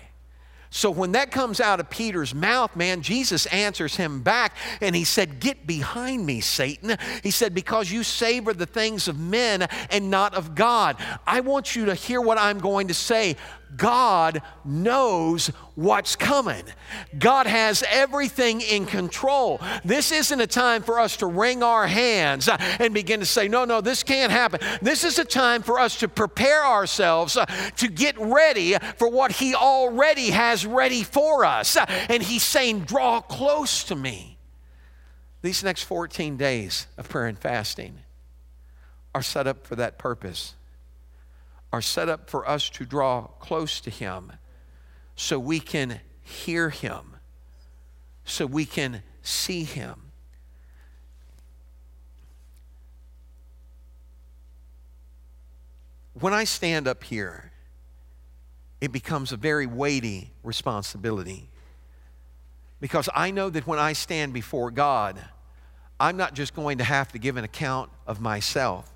[0.71, 5.05] So when that comes out of Peter's mouth, man, Jesus answers him back and he
[5.05, 6.97] said, Get behind me, Satan.
[7.23, 10.97] He said, Because you savor the things of men and not of God.
[11.27, 13.37] I want you to hear what I'm going to say.
[13.75, 16.63] God knows what's coming.
[17.19, 19.61] God has everything in control.
[19.85, 23.65] This isn't a time for us to wring our hands and begin to say, no,
[23.65, 24.61] no, this can't happen.
[24.81, 27.37] This is a time for us to prepare ourselves
[27.77, 31.77] to get ready for what He already has ready for us.
[32.09, 34.39] And He's saying, draw close to me.
[35.43, 38.01] These next 14 days of prayer and fasting
[39.15, 40.55] are set up for that purpose
[41.77, 44.33] are set up for us to draw close to Him
[45.15, 47.17] so we can hear Him,
[48.25, 50.01] so we can see Him.
[56.15, 57.53] When I stand up here,
[58.81, 61.51] it becomes a very weighty responsibility
[62.81, 65.23] because I know that when I stand before God,
[66.01, 68.91] I'm not just going to have to give an account of myself.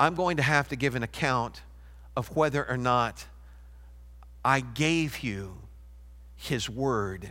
[0.00, 1.60] I'm going to have to give an account
[2.16, 3.26] of whether or not
[4.42, 5.58] I gave you
[6.36, 7.28] His Word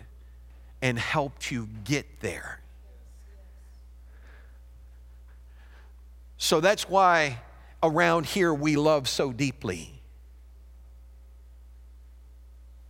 [0.80, 2.62] and helped you get there.
[6.38, 7.40] So that's why
[7.82, 9.92] around here we love so deeply.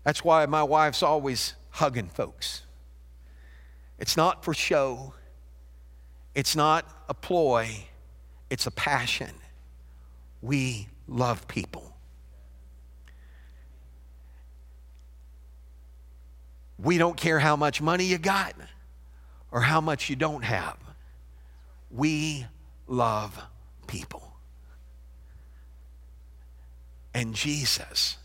[0.03, 2.63] That's why my wife's always hugging folks.
[3.97, 5.13] It's not for show,
[6.35, 7.85] it's not a ploy,
[8.49, 9.31] it's a passion
[10.41, 11.95] we love people.
[16.78, 18.56] We don't care how much money you got
[19.52, 20.78] or how much you don't have.
[21.91, 22.45] We
[22.88, 23.41] love
[23.88, 24.23] people.
[27.13, 28.17] And Jesus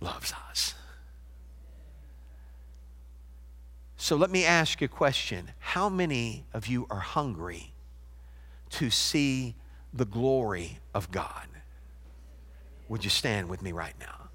[0.00, 0.74] loves us.
[3.96, 5.50] So let me ask you a question.
[5.58, 7.72] How many of you are hungry
[8.76, 9.54] to see
[9.94, 11.46] the glory of God.
[12.90, 14.28] Would you stand with me right now?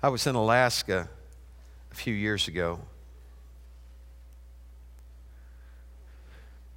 [0.00, 1.08] I was in Alaska
[1.90, 2.78] a few years ago.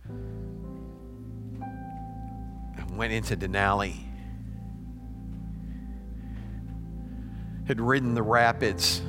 [0.10, 0.12] I
[2.96, 4.09] went into Denali
[7.70, 9.00] had ridden the rapids,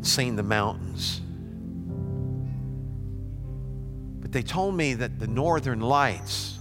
[0.00, 1.20] seen the mountains.
[4.22, 6.58] But they told me that the northern lights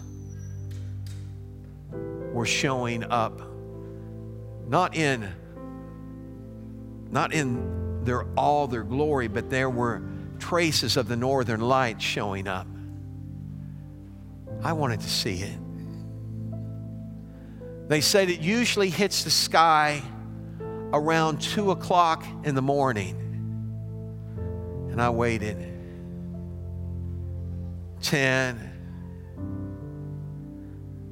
[2.34, 3.42] were showing up
[4.68, 5.34] not in
[7.10, 10.02] not in their all their glory, but there were
[10.38, 12.68] traces of the northern lights showing up.
[14.62, 15.58] I wanted to see it.
[17.88, 20.02] They said it usually hits the sky
[20.92, 23.16] around two o'clock in the morning.
[24.92, 25.74] And I waited
[28.02, 28.74] 10,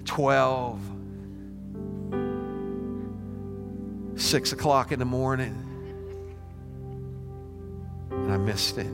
[0.03, 0.81] 12,
[4.15, 5.61] 6 o'clock in the morning.
[8.11, 8.91] And I missed it.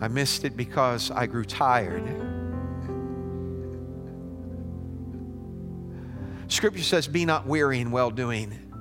[0.00, 2.04] I missed it because I grew tired.
[6.64, 8.72] Scripture says, Be not weary in well doing,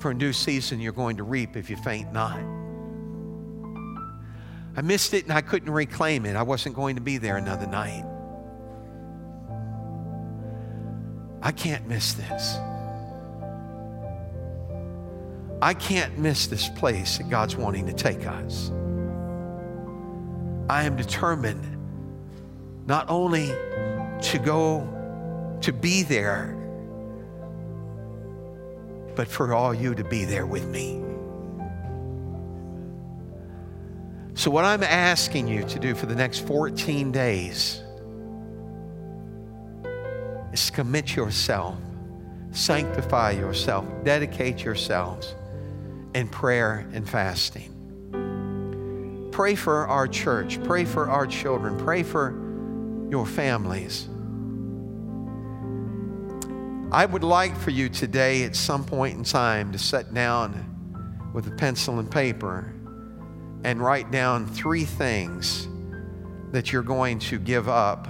[0.00, 2.40] for in due season you're going to reap if you faint not.
[4.76, 6.34] I missed it and I couldn't reclaim it.
[6.34, 8.04] I wasn't going to be there another night.
[11.40, 12.56] I can't miss this.
[15.62, 18.72] I can't miss this place that God's wanting to take us.
[20.68, 21.64] I am determined
[22.88, 23.46] not only
[24.22, 26.58] to go to be there,
[29.14, 31.02] but for all you to be there with me.
[34.34, 37.82] So, what I'm asking you to do for the next 14 days
[40.52, 41.76] is commit yourself,
[42.50, 45.34] sanctify yourself, dedicate yourselves
[46.14, 47.68] in prayer and fasting.
[49.32, 52.34] Pray for our church, pray for our children, pray for
[53.10, 54.08] your families.
[56.92, 61.46] I would like for you today at some point in time to sit down with
[61.46, 62.70] a pencil and paper
[63.64, 65.68] and write down three things
[66.50, 68.08] that you're going to give up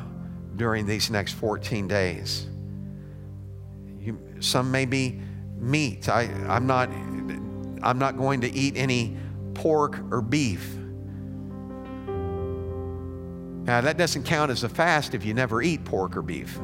[0.56, 2.48] during these next 14 days.
[4.00, 5.20] You, some may be
[5.58, 6.08] meat.
[6.08, 6.88] I, I'm, not,
[7.84, 9.16] I'm not going to eat any
[9.54, 10.74] pork or beef.
[13.64, 16.58] Now, that doesn't count as a fast if you never eat pork or beef.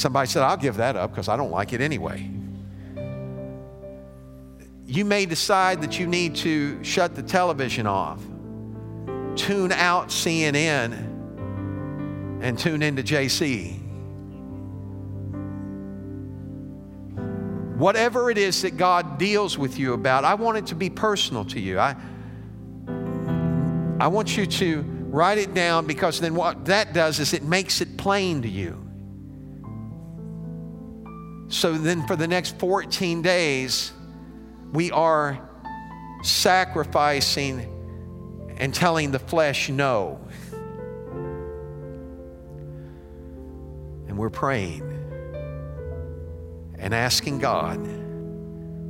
[0.00, 2.26] Somebody said, I'll give that up because I don't like it anyway.
[4.86, 8.18] You may decide that you need to shut the television off,
[9.36, 10.92] tune out CNN,
[12.40, 13.78] and tune into JC.
[17.76, 21.44] Whatever it is that God deals with you about, I want it to be personal
[21.44, 21.78] to you.
[21.78, 21.94] I,
[24.00, 24.80] I want you to
[25.10, 28.89] write it down because then what that does is it makes it plain to you.
[31.50, 33.92] So then for the next 14 days,
[34.72, 35.50] we are
[36.22, 37.66] sacrificing
[38.56, 40.20] and telling the flesh no.
[44.06, 44.82] And we're praying
[46.78, 47.84] and asking God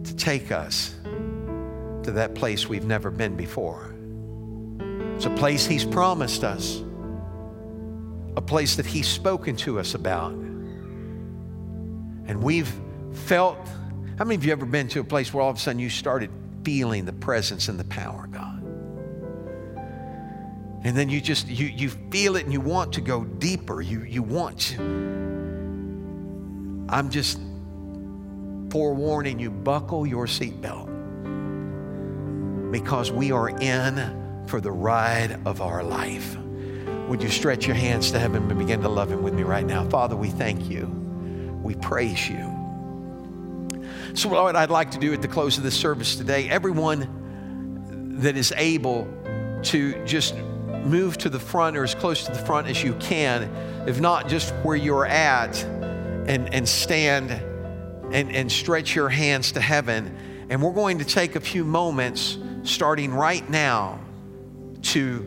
[0.05, 0.95] to take us
[2.03, 3.95] to that place we've never been before.
[5.17, 6.83] It's a place He's promised us,
[8.37, 10.50] a place that He's spoken to us about.
[12.31, 12.73] And we've
[13.13, 13.59] felt,
[14.17, 15.91] how many of you ever been to a place where all of a sudden you
[15.91, 16.31] started
[16.63, 18.63] feeling the presence and the power of God?
[20.85, 23.83] And then you just, you, you feel it and you want to go deeper.
[23.83, 24.81] You, you want to.
[26.89, 27.41] I'm just
[28.71, 30.87] forewarning you, buckle your seatbelt
[32.71, 36.37] because we are in for the ride of our life.
[37.09, 39.67] Would you stretch your hands to heaven and begin to love Him with me right
[39.67, 39.85] now?
[39.89, 41.00] Father, we thank you.
[41.63, 42.57] We praise you.
[44.15, 48.37] So, what I'd like to do at the close of this service today, everyone that
[48.37, 49.09] is able
[49.65, 50.35] to just
[50.85, 53.45] move to the front or as close to the front as you can,
[53.87, 59.61] if not just where you're at, and, and stand and, and stretch your hands to
[59.61, 60.47] heaven.
[60.49, 64.01] And we're going to take a few moments starting right now
[64.83, 65.21] to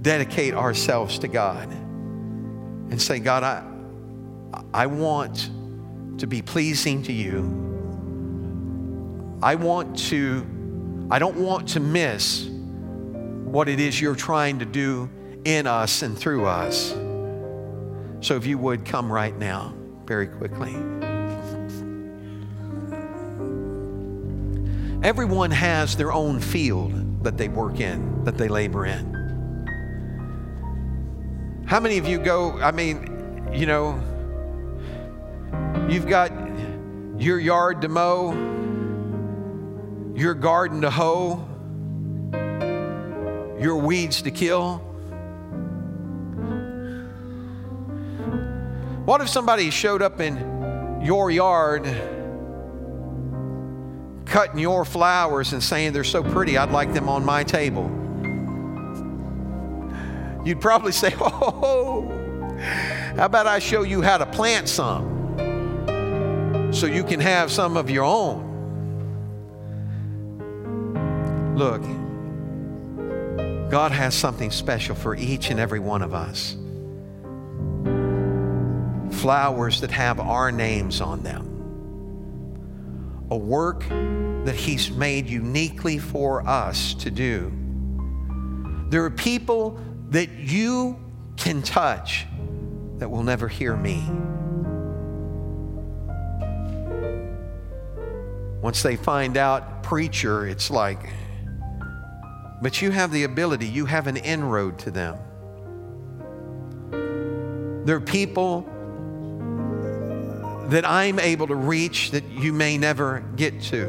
[0.00, 3.71] dedicate ourselves to God and say, God, I,
[4.74, 5.50] I want
[6.18, 7.60] to be pleasing to you.
[9.42, 10.46] I want to,
[11.10, 15.10] I don't want to miss what it is you're trying to do
[15.44, 16.92] in us and through us.
[18.20, 19.74] So if you would come right now,
[20.06, 20.74] very quickly.
[25.02, 29.12] Everyone has their own field that they work in, that they labor in.
[31.66, 34.00] How many of you go, I mean, you know,
[35.88, 36.32] you've got
[37.18, 38.32] your yard to mow,
[40.14, 41.46] your garden to hoe,
[43.60, 44.78] your weeds to kill.
[49.04, 51.86] What if somebody showed up in your yard
[54.24, 57.90] cutting your flowers and saying they're so pretty, I'd like them on my table.
[60.44, 62.08] You'd probably say, Oh,
[63.16, 65.21] how about I show you how to plant some
[66.72, 68.48] so you can have some of your own?
[71.54, 71.82] Look,
[73.70, 76.56] God has something special for each and every one of us.
[79.20, 81.48] Flowers that have our names on them.
[83.30, 83.86] A work
[84.44, 87.52] that He's made uniquely for us to do.
[88.88, 90.98] There are people that you
[91.36, 92.26] can touch
[92.96, 94.02] that will never hear me.
[98.62, 101.10] Once they find out preacher, it's like,
[102.62, 105.18] but you have the ability, you have an inroad to them.
[107.84, 108.62] There are people
[110.68, 113.88] that I'm able to reach that you may never get to.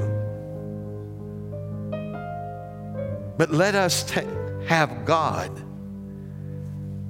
[3.38, 4.22] But let us t-
[4.68, 5.52] have God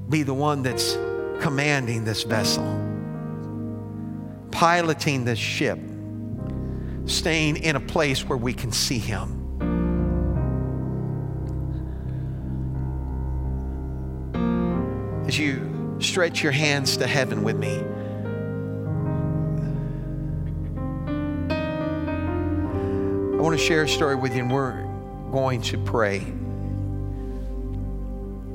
[0.09, 0.97] be the one that's
[1.39, 2.65] commanding this vessel,
[4.51, 5.79] piloting this ship,
[7.05, 9.39] staying in a place where we can see Him.
[15.27, 17.81] As you stretch your hands to heaven with me,
[23.33, 24.83] I want to share a story with you, and we're
[25.31, 26.25] going to pray.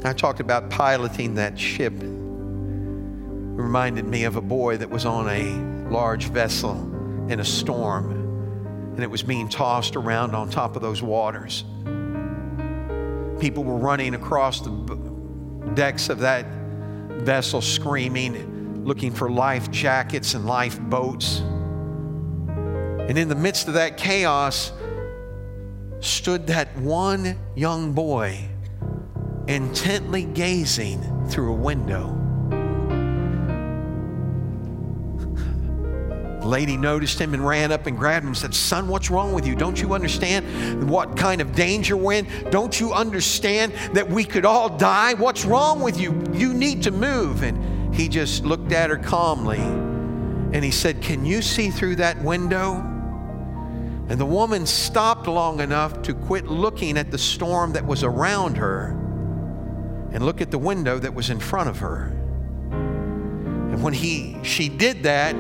[0.05, 1.93] I talked about piloting that ship.
[1.95, 2.07] It
[3.63, 6.77] reminded me of a boy that was on a large vessel
[7.29, 8.18] in a storm,
[8.99, 11.63] and it was being tossed around on top of those waters.
[13.39, 14.71] People were running across the
[15.75, 16.45] decks of that
[17.23, 21.39] vessel, screaming, looking for life jackets and life boats.
[21.39, 24.73] And in the midst of that chaos
[26.01, 28.49] stood that one young boy
[29.47, 32.18] intently gazing through a window.
[36.49, 39.47] Lady noticed him and ran up and grabbed him and said, Son, what's wrong with
[39.47, 39.55] you?
[39.55, 42.51] Don't you understand what kind of danger we're in?
[42.51, 45.15] Don't you understand that we could all die?
[45.15, 46.23] What's wrong with you?
[46.33, 47.43] You need to move.
[47.43, 52.21] And he just looked at her calmly and he said, Can you see through that
[52.23, 52.77] window?
[54.09, 58.57] And the woman stopped long enough to quit looking at the storm that was around
[58.57, 58.91] her
[60.13, 62.07] and look at the window that was in front of her.
[62.71, 65.37] And when he, she did that,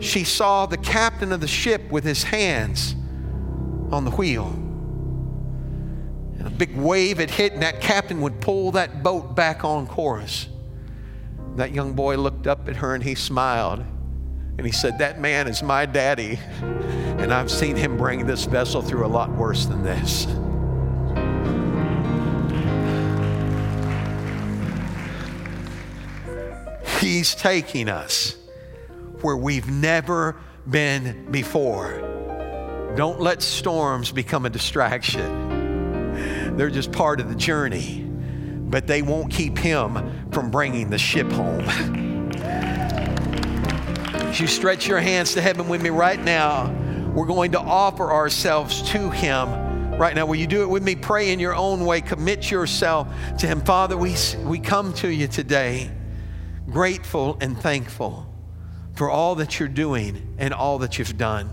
[0.00, 2.94] she saw the captain of the ship with his hands
[3.92, 4.48] on the wheel.
[6.38, 9.86] And a big wave had hit, and that captain would pull that boat back on
[9.86, 10.48] course.
[11.56, 13.84] That young boy looked up at her and he smiled.
[14.56, 16.38] And he said, That man is my daddy.
[16.62, 20.26] And I've seen him bring this vessel through a lot worse than this.
[27.00, 28.39] He's taking us
[29.22, 30.36] where we've never
[30.68, 32.06] been before.
[32.96, 36.56] Don't let storms become a distraction.
[36.56, 41.30] They're just part of the journey, but they won't keep him from bringing the ship
[41.30, 41.60] home.
[44.12, 46.74] As you stretch your hands to heaven with me right now,
[47.14, 50.26] we're going to offer ourselves to him right now.
[50.26, 50.94] Will you do it with me?
[50.94, 52.00] Pray in your own way.
[52.00, 53.08] Commit yourself
[53.38, 53.60] to him.
[53.60, 54.14] Father, we,
[54.44, 55.90] we come to you today
[56.70, 58.29] grateful and thankful
[59.00, 61.48] for all that you're doing and all that you've done.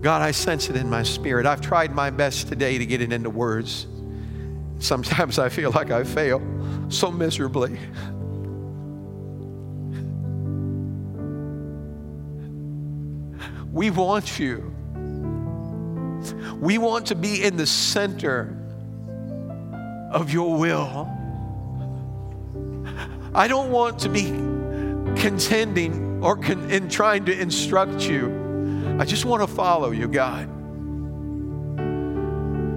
[0.00, 1.46] God, I sense it in my spirit.
[1.46, 3.88] I've tried my best today to get it into words.
[4.78, 6.40] Sometimes I feel like I fail
[6.90, 7.76] so miserably.
[13.72, 14.72] We want you.
[16.60, 18.56] We want to be in the center
[20.12, 21.13] of your will.
[23.34, 24.26] I don't want to be
[25.20, 28.96] contending or con- in trying to instruct you.
[28.98, 30.48] I just want to follow you, God.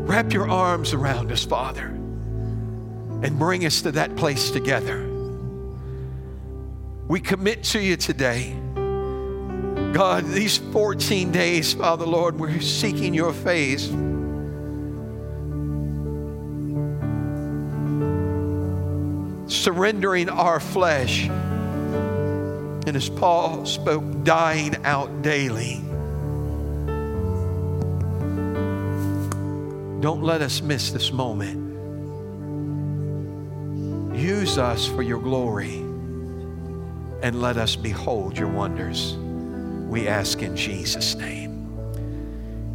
[0.08, 5.06] Wrap your arms around us, Father, and bring us to that place together.
[7.08, 8.54] We commit to you today.
[9.94, 13.90] God, these 14 days, Father Lord, we're seeking your face.
[19.68, 21.28] Surrendering our flesh.
[21.28, 25.82] And as Paul spoke, dying out daily.
[30.00, 31.68] Don't let us miss this moment.
[34.18, 35.76] Use us for your glory
[37.22, 39.16] and let us behold your wonders.
[39.90, 41.68] We ask in Jesus' name.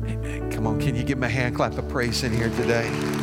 [0.04, 0.52] Amen.
[0.52, 3.21] Come on, can you give me a hand clap of praise in here today?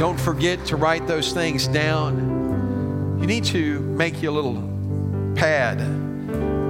[0.00, 3.18] Don't forget to write those things down.
[3.20, 4.54] You need to make you a little
[5.34, 5.76] pad,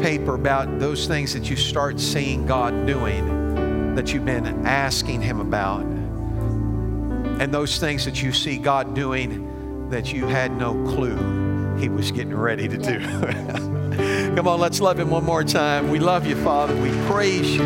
[0.03, 5.39] paper about those things that you start seeing God doing, that you've been asking Him
[5.39, 11.89] about, and those things that you see God doing that you had no clue He
[11.89, 12.99] was getting ready to do.
[14.35, 15.89] Come on, let's love Him one more time.
[15.89, 16.75] We love you, Father.
[16.75, 17.63] We praise you.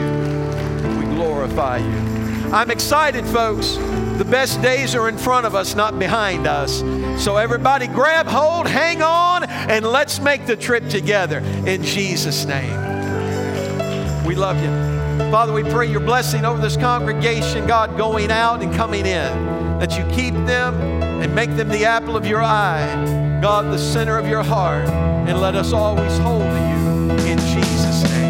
[0.99, 2.53] We glorify you.
[2.53, 3.79] I'm excited, folks.
[4.19, 6.79] The best days are in front of us, not behind us.
[7.23, 12.73] So, everybody, grab hold, hang on, and let's make the trip together in Jesus' name.
[14.25, 14.95] We love you.
[15.31, 19.99] Father, we pray your blessing over this congregation, God, going out and coming in, that
[19.99, 20.81] you keep them
[21.21, 25.41] and make them the apple of your eye, God, the center of your heart, and
[25.41, 28.24] let us always hold to you in Jesus' name.